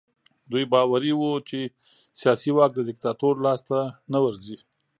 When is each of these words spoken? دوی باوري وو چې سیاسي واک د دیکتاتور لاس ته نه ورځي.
دوی 0.51 0.63
باوري 0.71 1.13
وو 1.15 1.31
چې 1.49 1.59
سیاسي 2.19 2.51
واک 2.53 2.71
د 2.75 2.79
دیکتاتور 2.89 3.33
لاس 3.45 3.59
ته 3.69 3.79
نه 4.13 4.19
ورځي. 4.23 4.57